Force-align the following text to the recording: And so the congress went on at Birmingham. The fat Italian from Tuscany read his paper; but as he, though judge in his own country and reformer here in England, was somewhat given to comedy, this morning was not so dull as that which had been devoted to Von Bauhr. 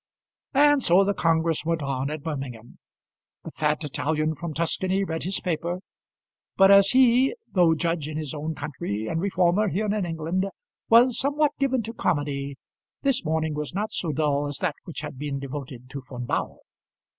And 0.55 0.81
so 0.81 1.03
the 1.03 1.13
congress 1.13 1.63
went 1.63 1.83
on 1.83 2.09
at 2.09 2.23
Birmingham. 2.23 2.79
The 3.43 3.51
fat 3.51 3.83
Italian 3.83 4.33
from 4.33 4.55
Tuscany 4.55 5.03
read 5.03 5.21
his 5.25 5.39
paper; 5.39 5.77
but 6.57 6.71
as 6.71 6.89
he, 6.89 7.35
though 7.51 7.75
judge 7.75 8.09
in 8.09 8.17
his 8.17 8.33
own 8.33 8.55
country 8.55 9.05
and 9.05 9.21
reformer 9.21 9.67
here 9.67 9.85
in 9.85 10.03
England, 10.03 10.47
was 10.89 11.19
somewhat 11.19 11.51
given 11.59 11.83
to 11.83 11.93
comedy, 11.93 12.55
this 13.03 13.23
morning 13.23 13.53
was 13.53 13.75
not 13.75 13.91
so 13.91 14.11
dull 14.11 14.47
as 14.47 14.57
that 14.57 14.73
which 14.85 15.01
had 15.01 15.19
been 15.19 15.37
devoted 15.37 15.87
to 15.91 16.01
Von 16.09 16.25
Bauhr. 16.25 16.61